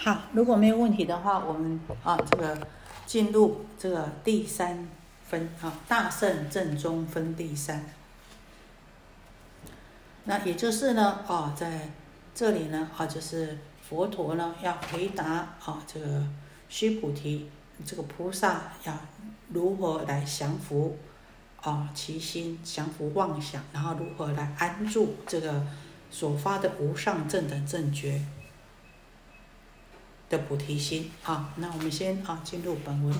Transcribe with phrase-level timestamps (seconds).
[0.00, 2.56] 好，如果没有问题的话，我们啊这个
[3.04, 4.88] 进入这个第三
[5.24, 7.84] 分啊，大圣正宗分第三。
[10.22, 11.90] 那也就是呢，啊，在
[12.32, 13.58] 这里呢，啊，就是
[13.88, 15.24] 佛陀呢要回答
[15.64, 16.24] 啊这个
[16.68, 17.50] 须菩提，
[17.84, 18.96] 这个菩萨要
[19.48, 20.96] 如何来降服
[21.60, 25.66] 啊其心，降服妄想，然后如何来安住这个
[26.08, 28.22] 所发的无上正等正觉。
[30.28, 33.14] 的菩提心好，那我们先啊进入本文。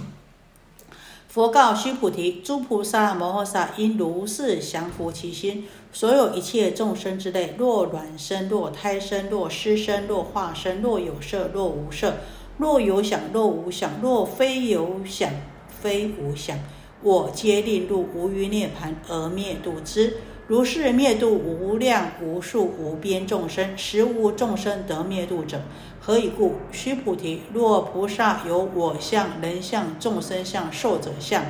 [1.28, 5.66] 佛告须菩提：诸菩萨摩诃萨应如是降伏其心。
[5.92, 12.14] 所有一切众生之类，若卵生，若胎生，若湿生，若化生，若有色，若无色，
[12.56, 15.30] 若有想，若无想，若非有想，
[15.68, 16.58] 非无想，
[17.02, 20.16] 我皆令入无余涅盘而灭度之。
[20.48, 25.60] 如是灭度无量无数无边众生，实无众生得灭度者。
[26.00, 26.54] 何以故？
[26.72, 31.44] 须菩提，若菩萨有我相、人相、众生相、寿者相，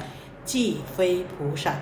[0.44, 1.74] 即非菩萨。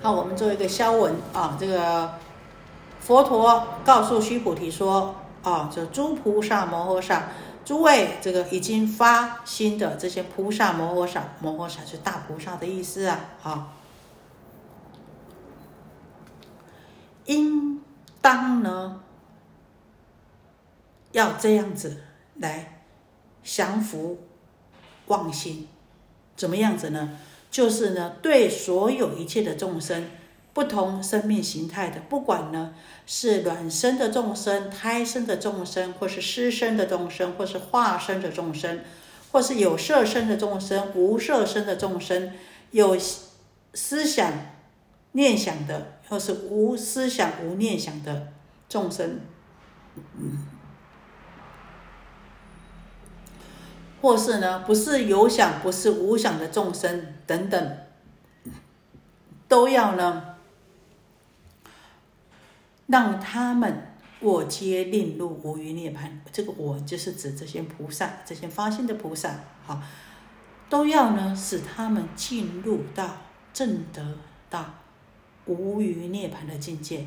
[0.00, 1.58] 好，我们做一个消文啊。
[1.60, 2.14] 这个
[3.00, 5.14] 佛陀告诉须菩提说
[5.44, 7.28] ：“啊，这诸菩萨摩诃萨，
[7.68, 13.20] 诸位这个已经发心的这些菩萨摩诃萨，摩诃萨是大菩萨的意思啊。
[13.42, 13.74] 啊，
[17.26, 17.68] 应。”
[18.22, 19.02] 当呢，
[21.12, 22.04] 要这样子
[22.36, 22.82] 来
[23.44, 24.18] 降服
[25.06, 25.68] 妄心，
[26.36, 27.18] 怎么样子呢？
[27.50, 30.06] 就是呢，对所有一切的众生，
[30.58, 32.74] 不同生命形态的，不管呢
[33.06, 38.80] 是卵生的众生、胎生的众生，或是湿生的众生，或是化生的众生，
[39.30, 42.32] 或是有色生的众生、无色生的众生，
[42.72, 42.98] 有
[43.72, 44.32] 思想
[45.12, 45.92] 念想的。
[46.08, 48.28] 或是无思想、无念想的
[48.66, 49.20] 众生，
[54.00, 57.76] 或是呢，不是有想、不是无想的众生等等，
[59.46, 60.27] 都要呢，
[62.88, 66.20] 让他们我皆令入无余涅盘。
[66.30, 69.32] 这个我就是指这些菩萨，这些发心的菩萨，
[69.64, 69.80] 好，
[70.68, 73.16] 都要呢，使他们进入到
[73.54, 74.18] 正得
[74.50, 74.74] 到。
[75.46, 77.06] 无余涅槃的境界，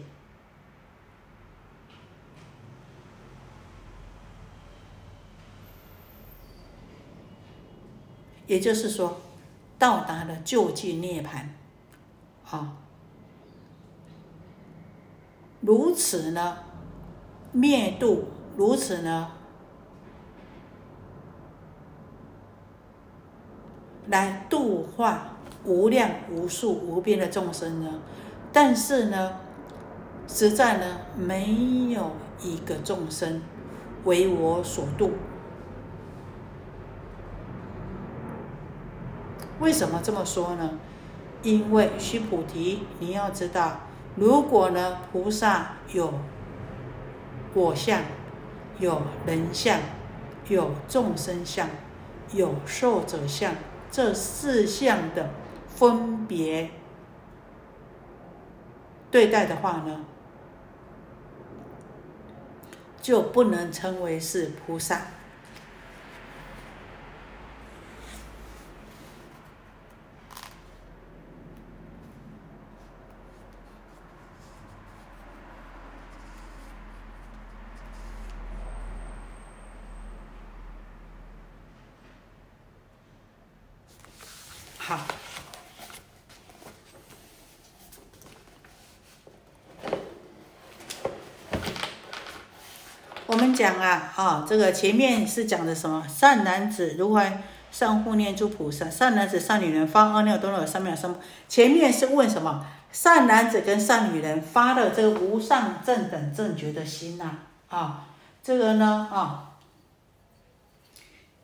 [8.47, 9.21] 也就是说，
[9.77, 11.49] 到达了究竟涅槃，
[12.43, 12.80] 好，
[15.61, 16.57] 如此呢，
[17.51, 18.25] 灭度
[18.57, 19.31] 如此呢，
[24.07, 27.99] 来度化无量无数无边的众生呢？
[28.51, 29.33] 但是呢，
[30.27, 32.11] 实在呢，没有
[32.41, 33.41] 一个众生
[34.03, 35.11] 为我所度。
[39.59, 40.79] 为什么这么说呢？
[41.43, 43.81] 因为须菩提，你要知道，
[44.15, 46.13] 如果呢，菩萨有
[47.53, 48.01] 果相、
[48.77, 49.79] 有人相、
[50.47, 51.67] 有众生相、
[52.33, 53.55] 有寿者相
[53.89, 55.31] 这四相的
[55.67, 56.69] 分别。
[59.09, 60.05] 对待的话呢，
[63.01, 65.01] 就不能称为是菩萨。
[84.77, 84.99] 好。
[93.31, 96.05] 我们讲啊，啊，这个前面是讲的什么？
[96.05, 97.23] 善男子如何
[97.71, 98.89] 善护念诸菩萨？
[98.89, 101.25] 善男子、善女人发阿耨多罗三藐三菩提。
[101.47, 102.65] 前面是问什么？
[102.91, 107.37] 善男子跟善女人发了这个无上正等正觉的心呐，
[107.69, 108.07] 啊，
[108.43, 109.51] 这个呢，啊，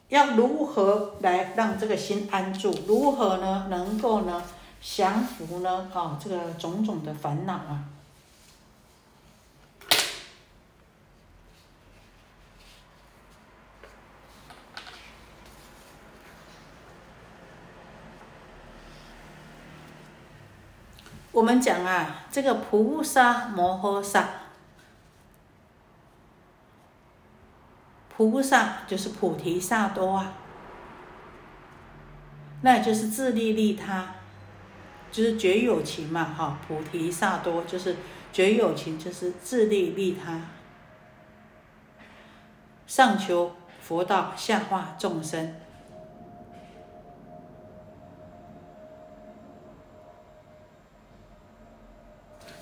[0.10, 2.78] 要如何来让这个心安住？
[2.86, 4.44] 如何呢，能够呢
[4.82, 5.90] 降服呢？
[5.94, 7.80] 啊，这个种种的烦恼啊？
[21.38, 24.28] 我们讲啊，这个菩萨摩诃萨，
[28.10, 30.34] 菩萨就是菩提萨多啊，
[32.64, 34.16] 那就是自利利他，
[35.12, 37.98] 就是绝有情嘛，哈，菩提萨多就是
[38.34, 40.42] 绝有情，就是自利利他，
[42.88, 45.56] 上求佛道，下化众生。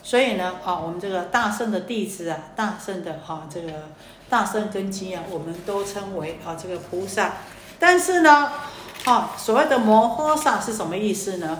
[0.06, 3.72] 所以呢，啊，我们这个大圣的弟子啊，大圣的哈，这个
[4.30, 7.34] 大圣根基啊，我们都称为啊这个菩萨。
[7.80, 8.52] 但是呢，
[9.06, 11.60] 啊，所谓的摩诃萨是什么意思呢？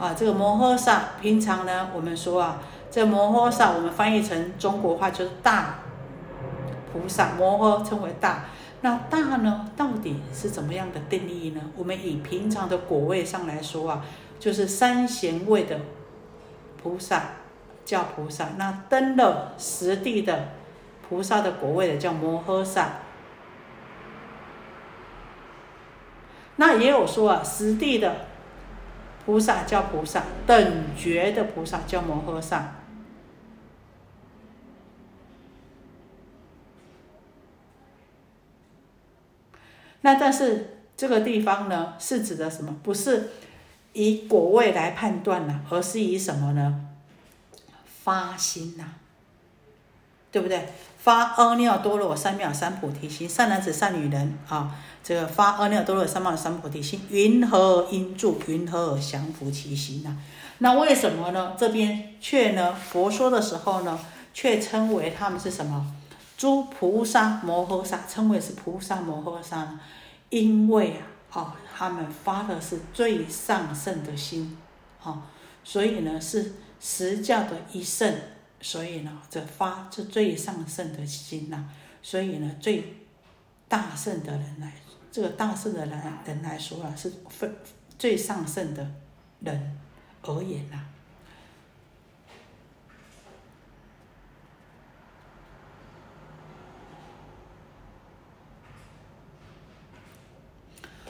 [0.00, 2.60] 啊，这个摩诃萨，平常呢，我们说啊，
[2.90, 5.78] 这摩诃萨，我们翻译成中国话就是大
[6.92, 8.46] 菩萨，摩诃称为大。
[8.80, 11.60] 那大呢，到底是怎么样的定义呢？
[11.76, 14.04] 我们以平常的果位上来说啊，
[14.40, 15.78] 就是三贤位的
[16.82, 17.22] 菩萨。
[17.86, 20.48] 叫菩萨，那登了实地的
[21.08, 22.96] 菩萨的果位的叫摩诃萨。
[26.56, 28.26] 那也有说啊，实地的
[29.24, 32.72] 菩萨叫菩萨，等觉的菩萨叫摩诃萨。
[40.00, 42.76] 那但是这个地方呢，是指的什么？
[42.82, 43.28] 不是
[43.92, 46.82] 以果位来判断呢，而是以什么呢？
[48.06, 48.84] 发心呐，
[50.30, 50.72] 对不对？
[50.96, 54.72] 发阿耨多罗三藐三菩提心，善男子、善女人啊，
[55.02, 58.38] 这个发阿耨多罗三藐三菩提心，云何应住？
[58.46, 60.16] 云何降伏其心呐？
[60.58, 61.56] 那为什么呢？
[61.58, 62.72] 这边却呢？
[62.72, 63.98] 佛说的时候呢，
[64.32, 65.92] 却称为他们是什么？
[66.36, 69.80] 诸菩萨摩诃萨，称为是菩萨摩诃萨，
[70.30, 71.00] 因为
[71.32, 74.56] 啊，哦，他们发的是最上圣的心，
[75.02, 75.22] 哦，
[75.64, 76.54] 所以呢是。
[76.80, 78.14] 十教的一圣，
[78.60, 81.64] 所以呢，这发这最上圣的心呐，
[82.02, 82.94] 所以呢，最
[83.68, 84.72] 大圣的人来，
[85.10, 87.54] 这个大圣的人人来说啊，是分
[87.98, 88.86] 最上圣的
[89.40, 89.78] 人
[90.22, 90.86] 而言呐。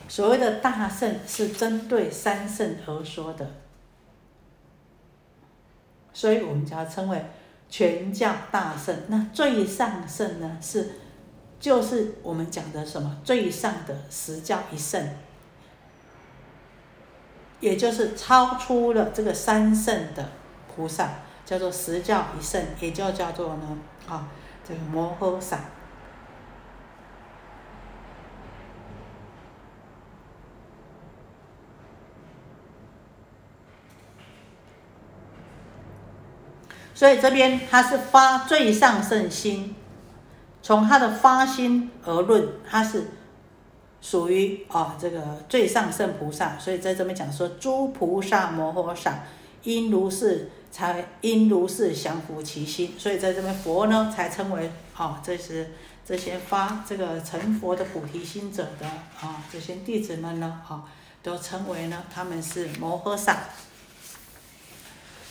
[0.09, 3.66] 所谓的大圣，是针对三圣而说的。
[6.17, 7.23] 所以我们叫称为
[7.69, 9.03] 全教大圣。
[9.07, 10.89] 那最上圣呢，是
[11.59, 15.07] 就是我们讲的什么最上的十教一圣，
[17.59, 20.27] 也就是超出了这个三圣的
[20.75, 21.07] 菩萨，
[21.45, 23.77] 叫做十教一圣，也就叫做呢
[24.09, 24.27] 啊
[24.67, 25.59] 这个摩诃萨。
[36.97, 39.75] 所以这边他是发最上圣心，
[40.63, 43.11] 从他的发心而论，他是
[44.01, 46.57] 属于啊这个最上圣菩萨。
[46.57, 49.19] 所以在这边讲说，诸菩萨摩诃萨
[49.61, 52.95] 因如是才因如是降伏其心。
[52.97, 55.69] 所以在这边佛呢才称为啊这是
[56.03, 58.87] 这些发这个成佛的菩提心者的
[59.21, 60.81] 啊这些弟子们呢啊
[61.21, 63.37] 都称为呢他们是摩诃萨。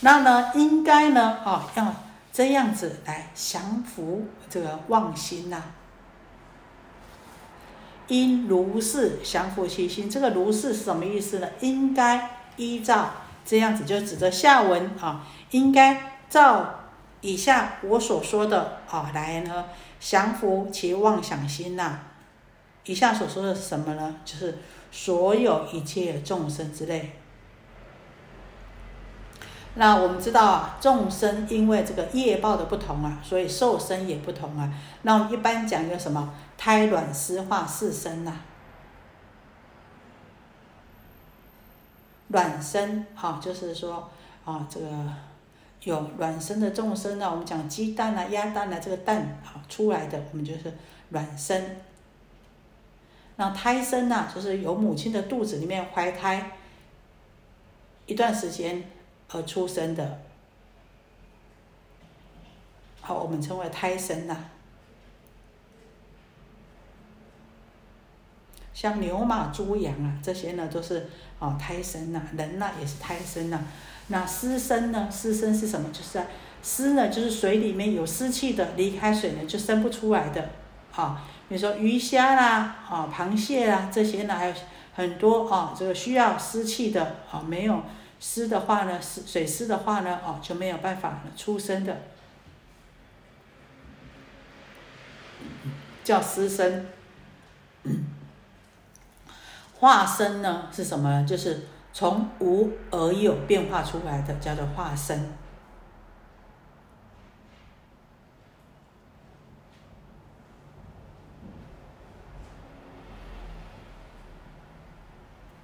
[0.00, 1.94] 那呢，应该呢，啊，要
[2.32, 5.62] 这样子来降服这个妄心呐。
[8.08, 11.48] 因如是降伏其心，这个如是是什么意思呢？
[11.60, 13.10] 应该依照
[13.44, 16.74] 这样子，就指着下文啊，应该照
[17.20, 19.64] 以下我所说的啊来呢
[19.98, 22.00] 降服其妄想心呐。
[22.84, 24.16] 以下所说的什么呢？
[24.24, 24.58] 就是
[24.92, 27.18] 所有一切众生之类。
[29.78, 34.72] 那我们知道啊，众生因为这个业报的不同啊，所以受生也不同啊。
[35.02, 38.32] 那我们一般讲一个什么胎卵湿化四生呐，
[42.28, 44.10] 卵生哈，就是说
[44.46, 44.88] 啊，这个
[45.82, 50.72] 有卵生的众生呢，我们讲鸡蛋啊、鸭蛋啊，这个蛋啊出来的，我们就是
[51.10, 51.62] 卵生。
[53.36, 56.52] 那胎生呢，就是有母亲的肚子里面怀胎
[58.06, 58.82] 一段时间。
[59.32, 60.20] 而出生的，
[63.00, 64.36] 好，我们称为胎生呐。
[68.72, 73.60] 像牛马猪羊啊，这些呢都是啊胎生呐，人呐也是胎生呐。
[74.08, 75.08] 那湿生呢？
[75.10, 75.90] 湿生是什么？
[75.92, 76.22] 就是
[76.62, 80.50] 湿呢，就是水里面有湿气的，离开水呢就生不出来的。
[80.94, 84.54] 啊，比如说鱼虾啦，啊螃蟹啦，这些呢还有
[84.94, 87.82] 很多啊，这个需要湿气的啊，没有。
[88.18, 92.02] 湿的话呢，湿水湿的话呢，哦就没有办法了，出生的
[96.02, 96.86] 叫湿身。
[99.78, 101.24] 化身呢是什么？
[101.26, 105.34] 就是从无而有变化出来的，叫做化身。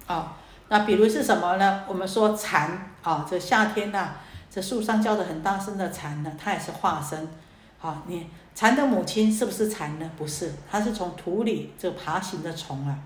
[0.07, 0.42] 哦。
[0.73, 1.83] 那比如是什么呢？
[1.87, 2.67] 我们说蝉
[3.03, 4.09] 啊，这夏天呐，
[4.49, 7.29] 这树上叫的很大声的蝉呢，它也是化身。
[7.79, 10.09] 啊，你蝉的母亲是不是蝉呢？
[10.17, 12.97] 不是，它是从土里这爬行的虫啊。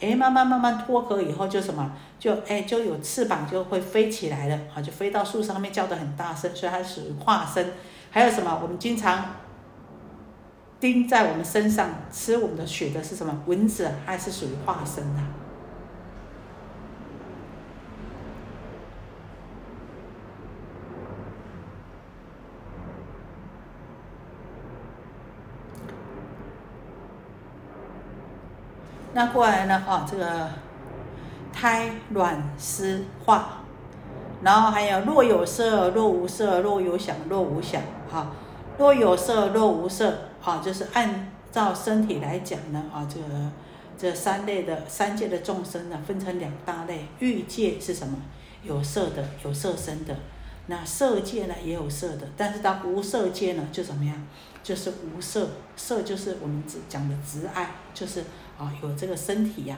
[0.00, 1.92] 哎，慢慢慢慢脱壳以后就什么？
[2.18, 7.72] 就哎就有翅膀就会飞起来了啊，就飞到树上面叫的很大声，所以它属于化身。
[8.10, 8.58] 还有什么？
[8.60, 9.26] 我们经常
[10.80, 13.44] 叮在我们身上吃我们的血的是什么？
[13.46, 15.20] 蚊子还是属于化身的？
[29.14, 29.84] 那过来呢？
[29.86, 30.48] 哦，这个
[31.52, 33.60] 胎卵湿化，
[34.40, 37.82] 然后还有若有色，若无色，若有想，若无想。
[38.10, 38.32] 哈，
[38.78, 40.14] 若有色，若无色。
[40.40, 42.82] 哈，就是按照身体来讲呢。
[42.90, 43.50] 啊，这个
[43.98, 47.06] 这三类的三界的众生呢，分成两大类。
[47.18, 48.16] 欲界是什么？
[48.62, 50.16] 有色的，有色身的。
[50.68, 52.26] 那色界呢，也有色的。
[52.34, 54.26] 但是到无色界呢，就怎么样？
[54.62, 55.48] 就是无色。
[55.76, 58.24] 色就是我们讲的执爱，就是。
[58.62, 59.76] 啊，有这个身体呀。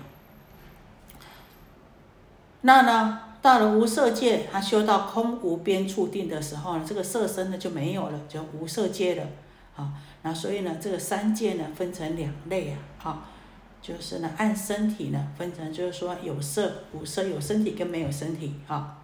[2.61, 9.27] 那呢，到了无色界，他修到空无边处定的时候呢，这个色身呢就没有了，就无色界了。
[9.75, 12.79] 啊，那所以呢，这个三界呢分成两类啊。
[13.03, 13.25] 啊，
[13.81, 18.55] 就是呢按身体呢分成，就是说有色、无色，有身体跟没有身体。
[18.69, 18.99] 啊，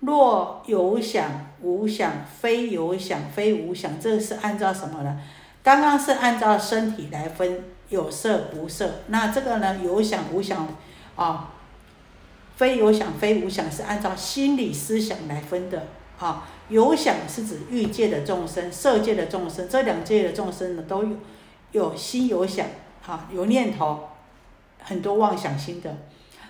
[0.00, 5.20] 若有想无想，非有想非无想，这是按照什么呢？
[5.64, 10.68] 刚刚是按照身体来分有色无色，那这个呢有想无想
[11.16, 11.52] 啊，
[12.54, 15.86] 非有想非无想是按照心理思想来分的
[16.18, 16.46] 啊。
[16.68, 21.16] 有想是指欲界的众生、色界的众生，这两界的众生呢都有
[21.72, 22.66] 有心有想
[23.06, 24.10] 啊，有念头，
[24.82, 25.96] 很多妄想心的。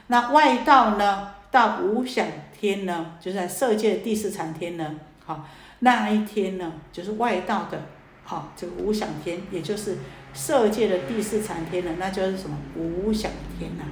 [0.08, 5.44] 那外道呢，到无想天呢，就在色界第四禅天呢，好，
[5.78, 7.80] 那一天呢就是外道的。
[8.24, 9.98] 好，这个无想天，也就是
[10.32, 13.84] 色界的第四禅天呢，那就是什么无想天呐？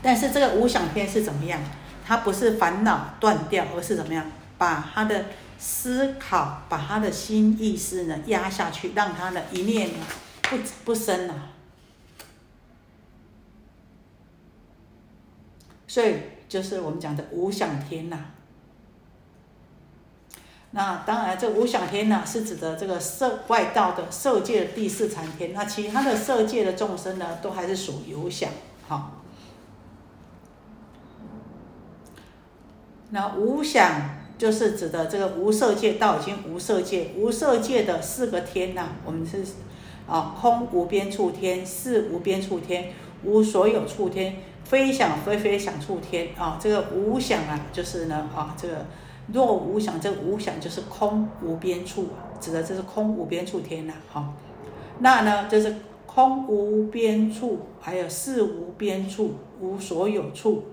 [0.00, 1.60] 但是这个无想天是怎么样？
[2.04, 4.24] 它不是烦恼断掉，而是怎么样？
[4.56, 5.26] 把他的
[5.58, 9.98] 思考，把他的心意识呢压下去，让他的一念呢
[10.42, 11.34] 不不生了。
[15.86, 16.14] 所以
[16.48, 18.18] 就是我们讲的无想天呐。
[20.72, 25.54] 那当然，这无想天呢，是指的这个色外道的色界的第四禅天。
[25.54, 28.50] 那其他的色界的众生呢，都还是属有想，
[28.86, 29.12] 好。
[33.08, 39.42] 那无想就是指的这个无色界道已经无色界，无色界的四个天呐，我们是
[40.06, 42.92] 啊，空无边处天，四无边处天，
[43.24, 46.58] 无所有处天，非想非非想处天啊。
[46.60, 48.84] 这个无想啊，就是呢啊，这个。
[49.32, 52.08] 若无想，这无想就是空无边处，
[52.40, 54.32] 指的这是空无边处天呐，好，
[55.00, 60.64] 那呢就是空无边处，还有事无边处，无所有处。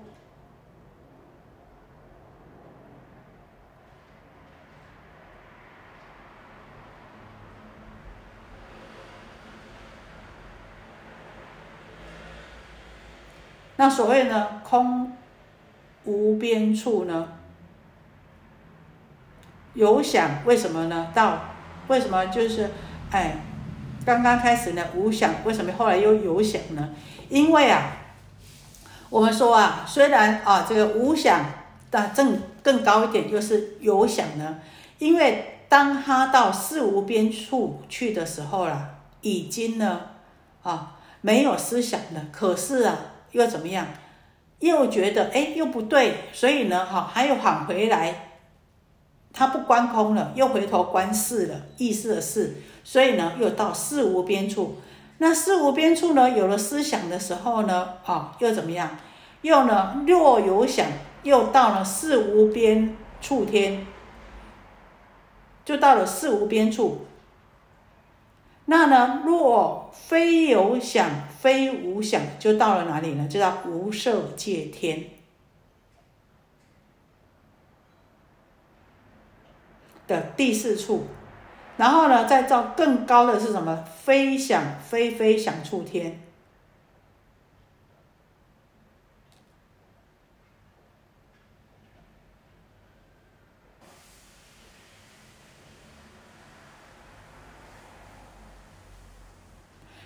[13.77, 15.11] 那所谓呢，空
[16.05, 17.27] 无边处呢？
[19.75, 21.11] 有想为什么呢？
[21.13, 21.39] 到
[21.87, 22.69] 为什么就是，
[23.11, 23.35] 哎，
[24.05, 26.89] 刚刚开始呢无想，为什么后来又有想呢？
[27.29, 27.91] 因为啊，
[29.09, 31.45] 我们说啊，虽然啊这个无想，
[31.89, 34.59] 但更更高一点就是有想呢。
[34.97, 40.01] 因为当他到四无边处去的时候了，已经呢
[40.63, 42.25] 啊没有思想了。
[42.31, 42.97] 可是啊
[43.31, 43.85] 又怎么样？
[44.59, 48.24] 又觉得哎又不对，所以呢哈还有返回来。
[49.35, 54.77] 他不观空了，又回头观事了，意识的事，所以呢，又到事无边处。
[55.17, 58.89] 那事无边处呢，有了思想的时候呢，啊，又怎么样？
[59.41, 60.87] 又呢，若有想，
[61.23, 63.85] 又到了事无边处天，
[65.65, 67.05] 就到了事无边处。
[68.65, 73.27] 那呢，若非有想，非无想，就到了哪里呢？
[73.27, 75.03] 就到无色界天。
[80.07, 81.07] 的第四处，
[81.77, 83.83] 然后呢，再造更高的是什么？
[84.03, 86.21] 飞想飞飞想触天。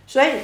[0.07, 0.39] 所以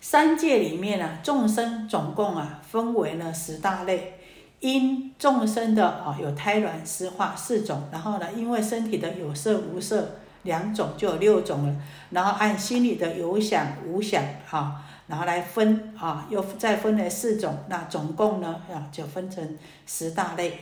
[0.00, 4.17] 三界里面呢，众生总共啊分为了十大类，
[4.60, 11.76] 因众生的啊有胎卵湿化四种，然后呢，因为身体的有色无色两种就有六种了，
[12.10, 20.58] 然后按心里的有想无想啊，然后来分啊，又再分为四种，那总共呢啊就分成十大类。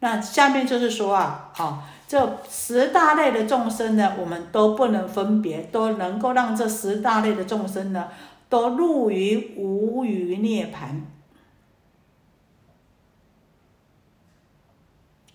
[0.00, 8.08] 那下面就是说啊，好，这十大类的众生呢，我们都不能分别，都能够让这十大类的众生呢，
[8.48, 11.02] 都入于无余涅盘。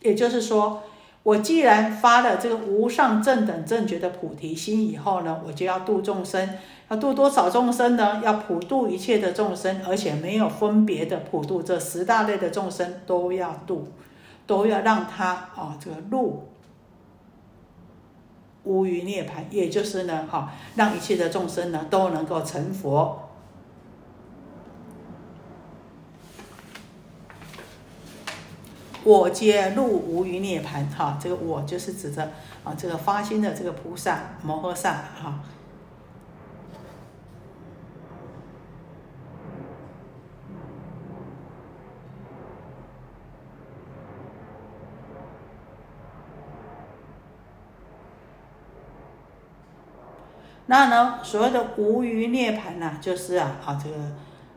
[0.01, 0.83] 也就是说，
[1.23, 6.49] 我既然发了这个无上正等正觉的菩提心以后呢，我就要度众生，
[6.89, 8.21] 要度多少众生呢？
[8.23, 13.87] 要普度一切的众生，而且没有分别的普度这十大类的众生都要度。
[14.47, 16.43] 都要让他啊，这个入
[18.63, 23.29] 无余涅盘，也就是呢，哈，让一切的众生呢都能够成佛。
[29.03, 32.31] 我皆入无余涅盘，哈，这个我就是指着
[32.63, 34.91] 啊，这个发心的这个菩萨摩诃萨，
[35.21, 35.39] 哈。
[50.67, 53.95] 那呢，所谓的无余涅盘呢，就是啊啊这个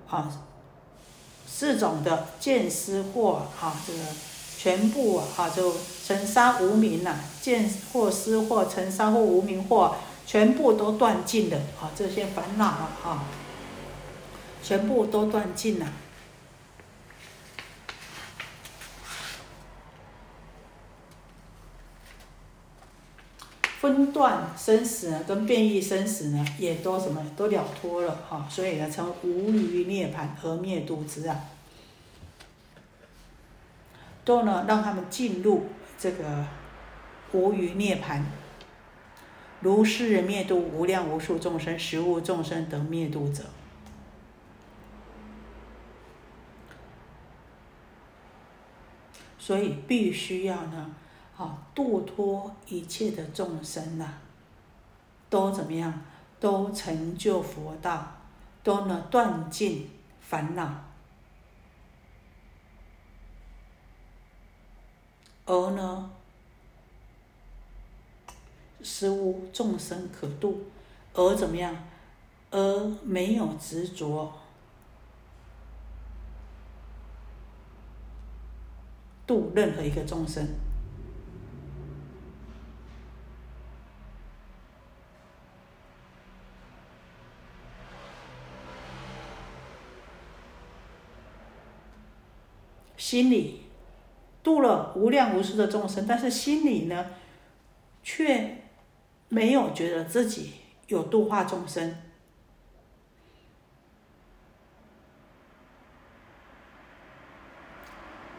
[0.08, 0.30] 啊
[1.44, 3.98] 四种的见思惑啊，这个
[4.64, 5.74] 全部啊就
[6.06, 9.94] 尘沙无名呐，见或思或尘沙或无名或
[10.26, 13.24] 全部都断尽的啊，这些烦恼啊啊，
[14.62, 15.86] 全部都断尽了。
[23.82, 31.38] 分段生死呢，跟变异生死呢，也都什么都了脱了哈，所以呢，成无余涅槃而灭度之啊，
[34.24, 35.66] 都呢让他们进入
[35.98, 36.46] 这个
[37.32, 38.24] 无余涅盘，
[39.60, 43.44] 如是灭度无量无数众生，实无众生得灭度者，
[49.38, 50.94] 所以必须要呢。
[51.36, 54.08] 好，度脱一切的众生呐，
[55.28, 56.02] 都怎么样？
[56.38, 58.18] 都成就佛道，
[58.62, 60.84] 都能断尽烦恼，
[65.46, 66.10] 而呢，
[68.82, 70.64] 实无众生可度，
[71.12, 71.76] 而怎么样？
[72.50, 74.32] 而没有执着，
[79.26, 80.48] 度任何一个众生。
[92.96, 93.63] 心里
[94.44, 97.06] 度了无量无数的众生，但是心里呢，
[98.02, 98.58] 却
[99.28, 100.52] 没有觉得自己
[100.86, 101.96] 有度化众生。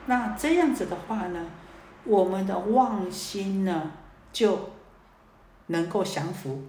[0.06, 1.48] 那这样子的话呢，
[2.04, 3.94] 我们的妄心呢，
[4.32, 4.70] 就
[5.66, 6.62] 能够降服。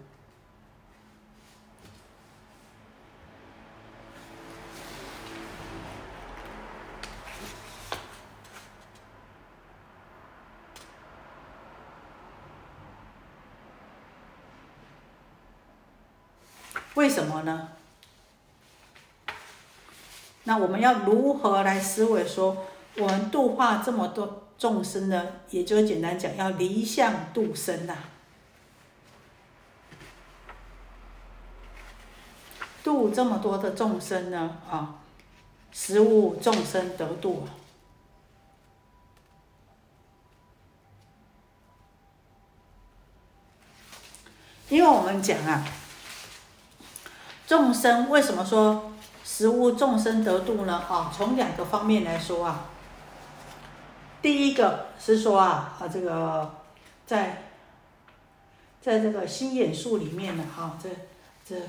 [16.96, 17.68] 为什么呢？
[20.44, 25.26] 那我们要如何来思维说，我们度化这么多众生呢？
[25.50, 27.94] 也就简单讲，要离相度生呐，
[32.82, 34.56] 度这么多的众生呢？
[34.70, 35.00] 啊，
[35.72, 37.46] 十五众生得度。
[44.70, 45.62] 因为我们讲啊。
[47.46, 48.92] 众生为什么说
[49.24, 50.82] 实无众生得度呢？
[50.88, 52.66] 啊，从两个方面来说啊。
[54.20, 56.56] 第一个是说啊，啊这个
[57.06, 57.44] 在
[58.82, 60.88] 在这个心眼术里面呢，哈，这
[61.44, 61.62] 这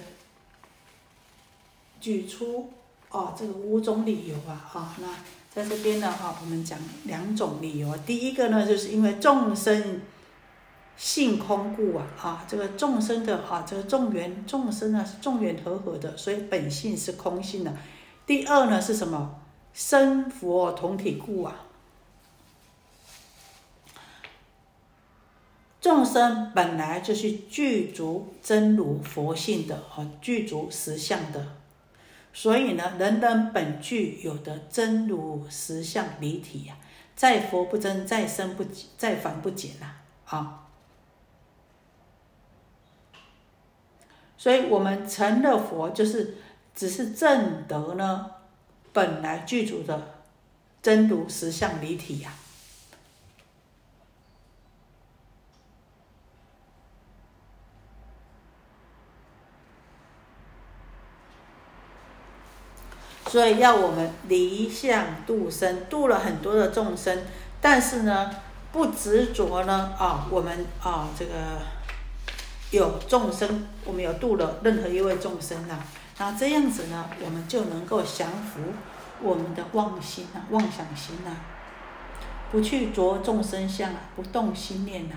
[2.01, 2.71] 举出
[3.09, 5.07] 啊这个五种理由啊，哈，那
[5.53, 7.95] 在这边呢，哈，我们讲两种理由。
[7.97, 10.01] 第一个呢，就是因为众生。
[10.97, 17.71] 性空故啊，啊，这个众生的啊，这个众缘众生呢是众缘和合的，所以本性是空性的。
[18.25, 19.39] 第二呢是什么？
[19.73, 21.63] 生佛同体故啊。
[25.79, 31.45] 众生本来就是具足真如佛性的，啊，具足实相的，
[32.33, 36.75] 所以呢，人人本具有的真如实相离体呀，
[37.15, 38.65] 在佛不增，在生不
[38.97, 39.85] 再凡不减呐，
[40.25, 40.63] 啊。
[44.39, 46.35] 所以我们成了佛，就是
[46.75, 48.27] 只是正德呢，
[48.93, 49.99] 本来具足的
[50.81, 52.31] 真如实相离体呀。
[63.25, 67.23] 所以要我们离相度生，度了很多的众生，
[67.59, 68.31] 但是呢，
[68.71, 71.33] 不执着呢啊，我们啊这个。
[72.71, 75.79] 有众生，我们有度了任何一位众生呐，
[76.17, 78.59] 那这样子呢，我们就能够降服
[79.21, 81.31] 我们的妄心啊、妄想心呐，
[82.51, 85.15] 不去着众生相啊，不动心念呐。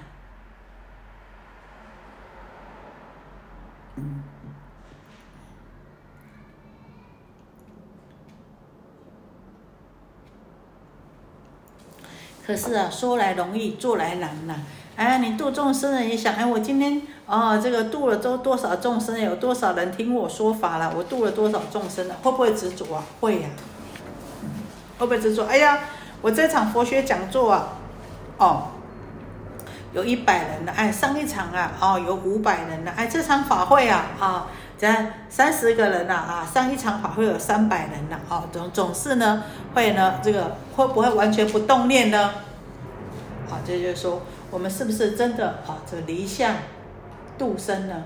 [12.47, 14.57] 可是啊，说来容易，做来难呐。
[15.01, 20.93] 哎，你度众生了，你想，哎，我今天哦，这个度了都多少众生，有多少人听我说法了？
[20.95, 22.15] 我度了多少众生了？
[22.23, 23.03] 会不会执着啊？
[23.19, 23.49] 会呀，
[24.99, 25.47] 会不会执着？
[25.47, 25.79] 哎呀，
[26.21, 27.69] 我这场佛学讲座啊，
[28.37, 28.65] 哦，
[29.95, 34.87] 有一百人了，哎，上一场啊，哦，有五百人了，哎，这场法会啊，啊，这
[35.31, 42.35] 三十个人了啊，上一场法会有三百人了，哦，总总是呢，会呢，这个会不会完全不动念呢？
[43.49, 44.21] 好，这就是说。
[44.51, 45.79] 我们是不是真的啊？
[45.89, 46.57] 这离相
[47.39, 48.05] 度生呢？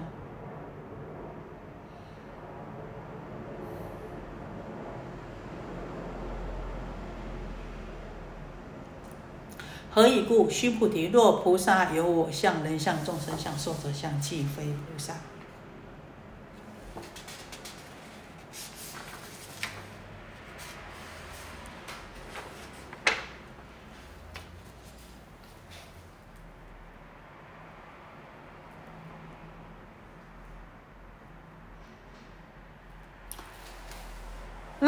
[9.91, 10.51] 何以故？
[10.51, 15.15] 须菩提，若菩萨有我相、人相、众生相、寿者相，即非菩萨。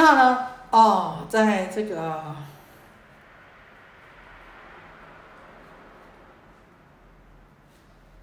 [0.07, 0.47] 那呢？
[0.71, 2.37] 哦，在这个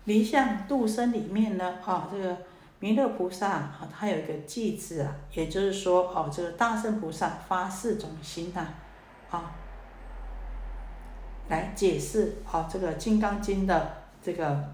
[0.06, 2.38] 离相度生里面呢，啊，这个
[2.80, 8.65] 弥勒菩萨啊，他有一个偈字啊，也就是说，哦，这个大圣菩萨发四种心呐，
[9.30, 9.52] 啊，
[11.50, 14.69] 来解释啊，这个《金刚经》的这个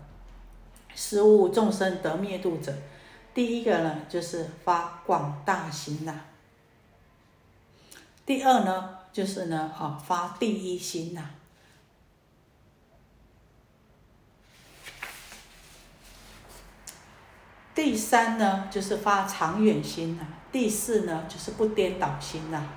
[0.94, 2.72] 十无众生得灭度者，
[3.34, 6.14] 第一个呢，就是发广大心呐。
[8.30, 11.32] 第二呢，就是呢，啊，发第一心呐。
[17.74, 20.28] 第三呢，就是发长远心呐。
[20.52, 22.68] 第四呢，就是不颠倒心呐。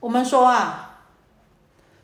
[0.00, 0.98] 我们说啊，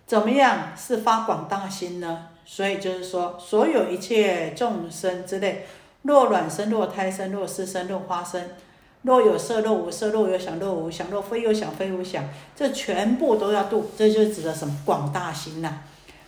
[0.06, 2.29] 怎么样是发广大心呢？
[2.44, 5.66] 所以就是说，所有一切众生之类，
[6.03, 8.42] 若卵生，若胎生，若湿生，若花生，
[9.03, 12.24] 若有色，若无色，若有想，若无想，若非有想，非无想，
[12.57, 15.79] 这全部都要度，这就指的什么广大心呐。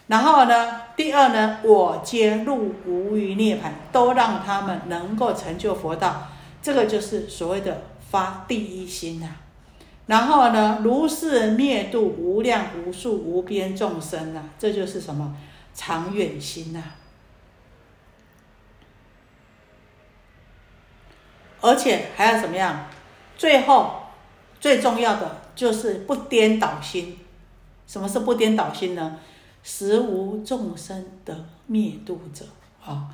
[0.07, 6.29] 然后呢，第二呢，我皆入无余涅盘，都让他们能够成就佛道，
[6.63, 9.29] 这个就是所谓的发第一心呐。
[10.07, 15.35] 然后呢，如是灭度无量无数无边众生呐，这就是什么？
[15.75, 16.83] 长远心呐，
[21.61, 22.87] 而且还要怎么样？
[23.37, 24.03] 最后
[24.61, 27.19] 最重要的就是不颠倒心。
[27.87, 29.19] 什么是不颠倒心呢？
[29.63, 32.45] 实无众生的灭度者
[32.85, 33.09] 啊，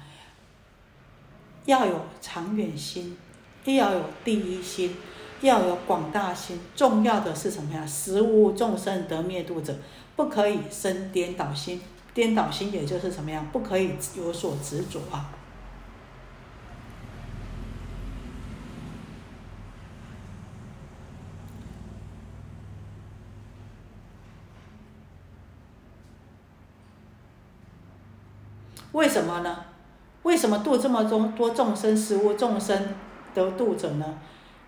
[1.64, 3.18] 要有长远心，
[3.64, 4.97] 要有第一心，
[5.40, 6.61] 要有广大心。
[6.75, 7.87] 重要的是什么呀？
[7.87, 9.77] 实无众生得灭度者，
[10.16, 11.83] 不可以生颠倒心。
[12.14, 15.31] 颠倒心，也就是什么样，不可以有所执着啊。
[28.92, 29.64] 为什么呢？
[30.25, 32.94] 为什么度这么多多众生，十无众生
[33.33, 34.18] 得度者呢？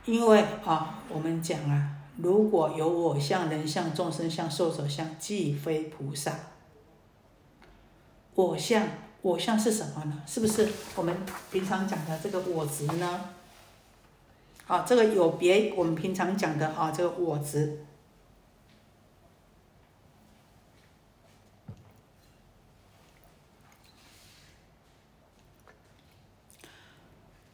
[0.04, 6.32] 因为啊，我们讲啊，如果有我相、人相、众生相、寿者相，即非菩萨。
[8.40, 8.88] 我相，
[9.20, 10.22] 我相是什么呢？
[10.26, 11.14] 是不是我们
[11.52, 13.28] 平常讲的这个我执呢？
[14.66, 17.84] 啊，这个有别我们平常讲的啊，这个我执。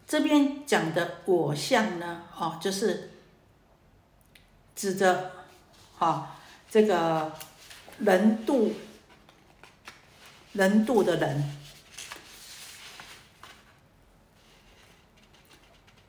[0.06, 3.10] 这边讲的我相呢，啊，就是
[4.76, 5.32] 指着
[5.98, 6.38] 啊
[6.70, 7.32] 这个
[7.98, 8.72] 人度
[10.56, 11.56] 人度的人，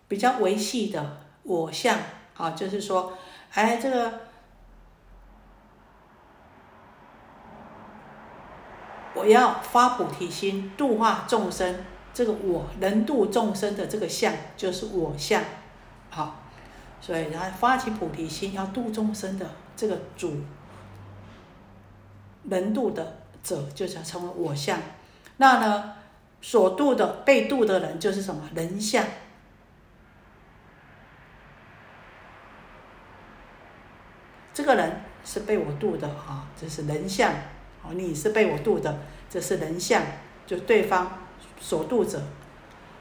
[0.08, 2.00] 比较维系的我相
[2.36, 3.18] 啊，就是说，
[3.54, 4.22] 哎，这个
[9.14, 11.84] 我要发菩提心，度化众生。
[12.14, 15.44] 这个我能度众生的这个相就是我相，
[16.10, 16.42] 好，
[17.00, 20.42] 所以然后发起菩提心要度众生的这个主
[22.46, 24.80] 能度的者，就叫成为我相。
[25.38, 25.94] 那呢，
[26.42, 29.06] 所度的被度的人就是什么人相？
[34.54, 37.32] 这个人是被我度的啊，这是人相。
[37.84, 40.02] 哦，你是被我度的，这是人相，
[40.46, 41.20] 就对方。
[41.60, 42.22] 所度者，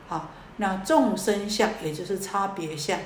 [0.08, 2.98] 好，那众生相也就是差别相，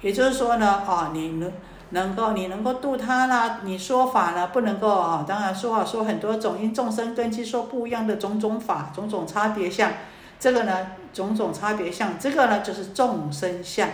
[0.00, 1.52] 也就是说呢，啊，你能
[1.90, 9.92] 能够你能够度他呢，你说法呢不能够啊，当然说啊说很多种因众生根基说不一样的种种法，种种差别相，
[10.38, 13.88] 这个呢种种差别相，这个呢就是众生相，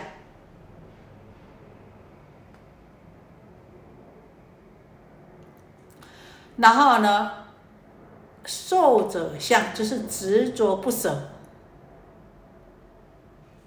[6.56, 7.30] 然后呢。
[8.46, 11.30] 受者相就是执着不舍，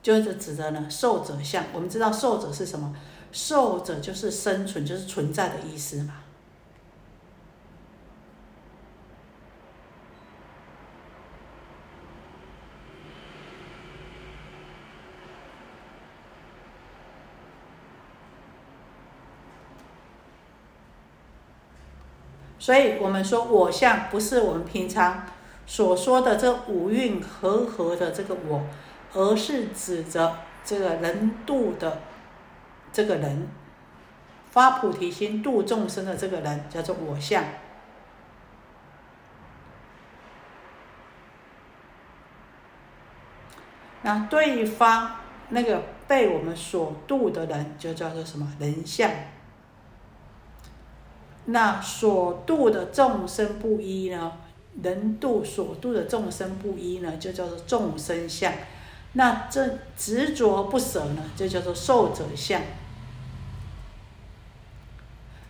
[0.04, 0.86] 就是指的呢。
[0.88, 2.94] 受者相，我们知道受者是什么？
[3.32, 6.16] 受者就是生存，就是存在的意思嘛。
[22.60, 25.24] 所以我们说我相不是我们平常
[25.66, 28.62] 所说的这五蕴和合的这个我，
[29.14, 32.02] 而是指着这个人度的
[32.92, 33.48] 这个人
[34.50, 37.44] 发菩提心度众生的这个人叫做我相。
[44.04, 45.18] 那对方
[45.50, 49.12] 那个被我们所度的人就叫做什么人相？
[51.46, 54.34] 那所度的众生不一呢？
[54.82, 58.54] 人度所度的众生不一呢，就叫做众生相。
[59.18, 62.62] 那这执着不舍呢，就叫做受者相。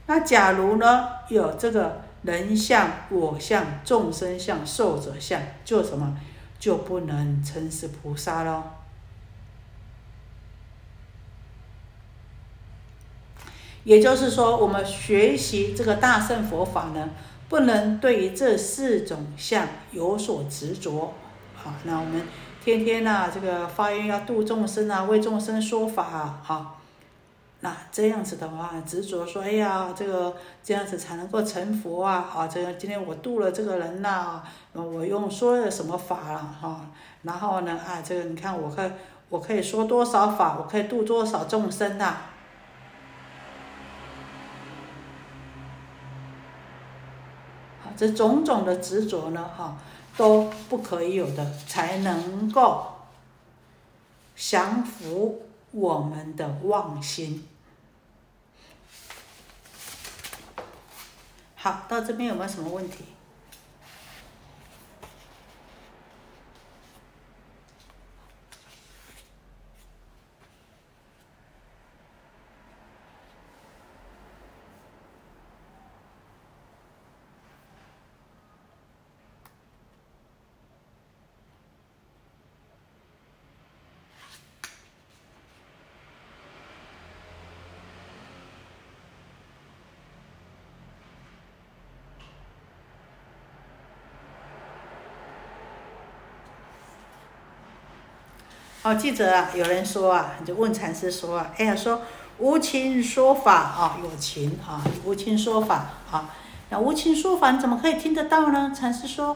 [0.05, 6.17] 那假如呢，有这个人相、我相、众生相、受者相，就什么，
[6.57, 8.63] 就不能称是菩萨喽。
[13.83, 17.09] 也就是说，我们学习这个大乘佛法呢，
[17.49, 21.13] 不能对于这四种相有所执着。
[21.53, 22.21] 好，那我们
[22.67, 26.03] 天天呐，这个发愿要度众生啊，为众生说法
[26.45, 26.75] 啊，
[27.61, 32.29] 那这样子的话，执着说，哎呀，这个这样子才能够成佛啊！
[32.35, 36.81] 啊，这个今天我度了这个人呐，我用说了什么法了哈？
[37.23, 38.91] 然后呢，啊，这个你看，我可
[39.29, 42.17] 我可以说多少法，我可以度多少众生呐？
[47.95, 49.77] 这种种的执着呢，哈，
[50.17, 52.87] 都不可以有的，才能够
[54.35, 57.47] 降服我们的妄心。
[61.55, 63.03] 好，到这边有没有什么问题？
[98.87, 102.01] 哦，记者啊，有人说啊，就问禅师说啊，哎呀，说
[102.37, 106.29] 无情说法啊，有情啊，无情说法啊，
[106.69, 108.71] 那无情说法你怎么可以听得到呢？
[108.73, 109.35] 禅师说，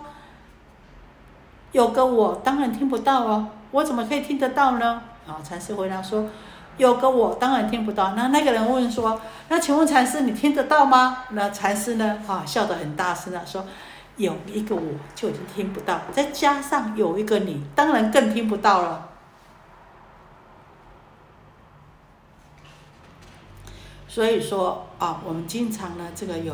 [1.74, 5.02] 有个我当然听不到哦，我怎么可以听得到呢？
[5.28, 6.28] 啊，禅师回答说，
[6.78, 8.14] 有个我当然听不到。
[8.16, 11.26] 那那个人问说，那请问禅师你听得到吗？
[11.32, 12.20] 那禅师呢？
[12.26, 13.66] 啊，笑得很大声的说，
[14.16, 14.82] 有一个我
[15.14, 19.10] 就已经听不到，再加上有一个你，当然更听不到了。
[24.12, 26.54] 所以说啊，我们经常呢，这个有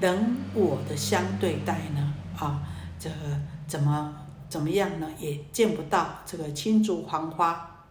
[0.00, 2.60] 人我的相对待呢，啊，
[2.98, 3.14] 这个
[3.68, 4.12] 怎么
[4.48, 7.86] 怎么样呢，也见不到这个青竹黄花，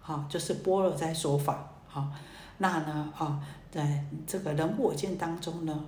[0.00, 2.10] 好，就是般若在说法，好，
[2.56, 3.38] 那呢，啊，
[3.70, 5.84] 在这个人我见当中呢，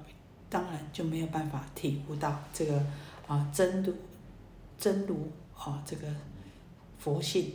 [0.50, 2.78] 当然就没有办法体悟到这个
[3.26, 3.94] 啊真如
[4.76, 6.06] 真如啊这个
[6.98, 7.54] 佛性。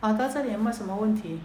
[0.00, 1.40] 好，到这里有没有什么问题？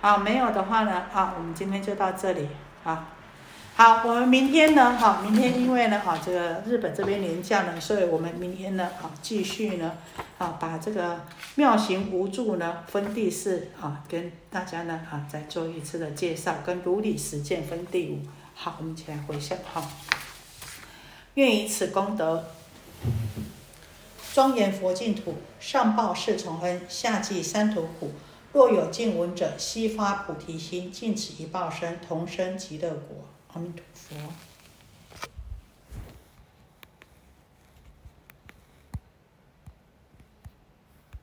[0.00, 2.48] 好，没有的话呢，好，我们今天就到这里，
[2.84, 3.04] 好。
[3.76, 4.96] 好，我们明天呢？
[4.96, 9.96] 哈，明天因为呢，哈，这个日本这边年假呢，所以我们明天呢，哈，继续呢，
[10.38, 11.22] 啊，把这个
[11.56, 18.20] 妙行无助呢分第四，啊，跟大家呢，啊，再做一次的介绍，跟如理实践分第五。
[18.54, 19.84] 好，我们一起来回向，哈，
[21.34, 22.44] 愿以此功德，
[24.32, 28.12] 庄严佛净土，上报四重恩，下济三途苦。
[28.52, 33.33] 若有见闻者，悉发菩提心，尽此一报身，同生极乐国。
[33.54, 34.53] 阿弥陀佛。